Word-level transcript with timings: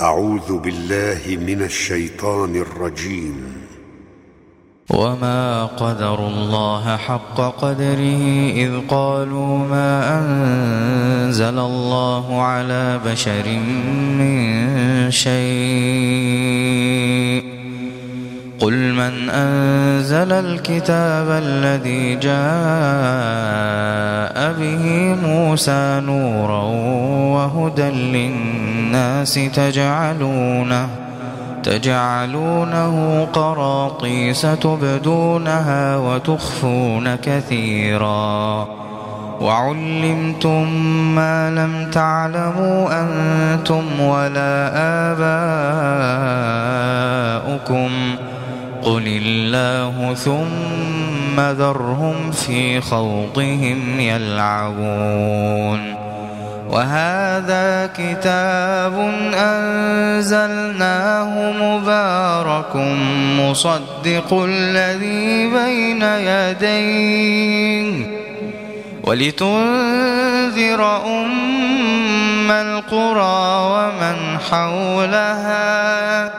أعوذ 0.00 0.58
بالله 0.58 1.38
من 1.46 1.62
الشيطان 1.62 2.56
الرجيم. 2.56 3.36
وما 4.90 5.64
قدر 5.64 6.18
الله 6.26 6.96
حق 6.96 7.40
قدره 7.60 8.24
إذ 8.54 8.72
قالوا 8.88 9.58
ما 9.58 10.18
أنزل 10.18 11.58
الله 11.58 12.42
على 12.42 13.00
بشر 13.06 13.46
من 14.18 15.10
شيء 15.10 16.17
قل 18.60 18.92
من 18.92 19.30
أنزل 19.30 20.32
الكتاب 20.32 21.26
الذي 21.30 22.14
جاء 22.14 22.38
به 24.52 25.14
موسى 25.22 26.00
نورا 26.04 26.62
وهدى 27.34 27.90
للناس 27.90 29.34
تجعلونه 29.34 30.88
تجعلونه 31.62 33.24
قراطيس 33.32 34.40
تبدونها 34.40 35.96
وتخفون 35.96 37.14
كثيرا 37.14 38.68
وعلمتم 39.40 40.72
ما 41.14 41.50
لم 41.50 41.90
تعلموا 41.90 42.88
أنتم 43.02 44.00
ولا 44.00 44.70
آباؤكم 47.48 47.90
قل 48.88 49.04
الله 49.06 50.14
ثم 50.14 51.40
ذرهم 51.40 52.30
في 52.30 52.80
خوضهم 52.80 54.00
يلعبون 54.00 55.94
وهذا 56.70 57.90
كتاب 57.96 58.94
أنزلناه 59.34 60.72
مبارك 61.52 62.76
مصدق 63.40 64.44
الذي 64.48 65.46
بين 65.46 66.02
يديه 66.02 68.06
ولتنذر 69.04 70.82
أم 72.48 72.54
القرى 72.54 73.60
ومن 73.72 74.38
حولها 74.50 76.32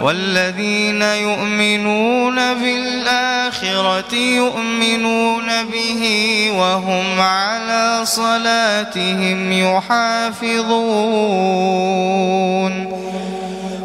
والذين 0.00 1.02
يؤمنون 1.02 2.36
بالآخرة 2.54 4.14
يؤمنون 4.14 5.46
به 5.72 6.02
وهم 6.58 7.20
على 7.20 8.00
صلاتهم 8.04 9.52
يحافظون 9.52 10.64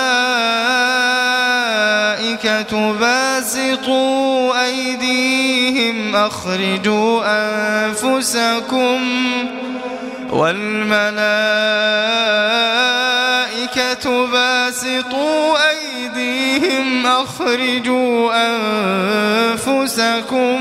باسطوا 2.93 4.65
أيديهم 4.65 6.17
أخرجوا 6.17 7.23
أنفسكم 7.87 9.01
والملائكة 10.31 11.07
باسطوا 14.27 15.57
أيديهم 15.71 17.07
أخرجوا 17.07 18.33
أنفسكم 19.55 20.61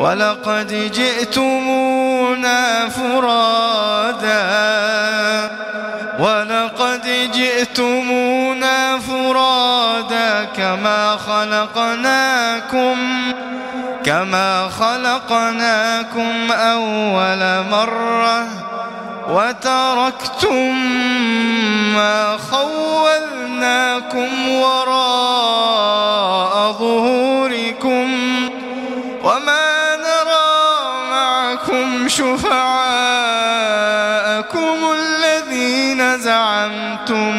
ولقد 0.00 0.92
جئتمونا 0.92 2.88
فرادا. 2.88 4.40
ولقد 6.18 7.30
جئتمونا 7.34 8.98
فرادا 8.98 10.44
كما 10.56 11.16
خلقناكم 11.16 12.96
كما 14.04 14.68
خلقناكم 14.68 16.52
أول 16.52 17.64
مرة. 17.70 18.46
وتركتم 19.28 20.76
ما 21.94 22.38
خولناكم 22.50 24.48
وراء 24.48 25.92
ظهوركم. 26.72 28.08
وما 29.24 29.59
زعمتم 36.20 37.34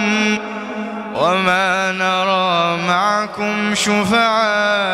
وما 1.15 1.91
نرى 1.91 2.77
معكم 2.87 3.75
شفعاءكم 3.75 4.91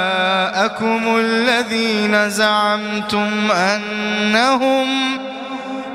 الذين 1.19 2.29
زعمتم 2.29 3.51
أنهم 3.51 4.87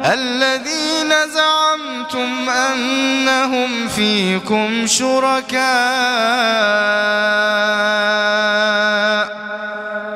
الذين 0.05 1.13
زعمتم 1.35 2.51
أنهم 2.51 3.89
فيكم 3.89 4.87
شركاء. 4.87 5.63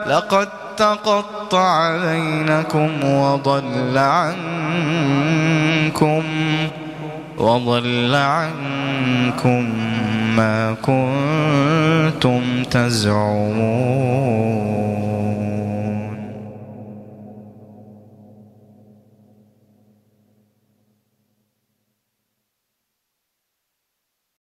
لقد 0.07 0.49
تقطع 0.77 1.97
بينكم 1.97 3.05
وضل 3.05 3.99
عنكم. 3.99 4.37
وضل 7.39 8.15
عنكم 8.15 9.73
ما 10.37 10.75
كنتم 10.83 12.63
تزعمون. 12.71 14.76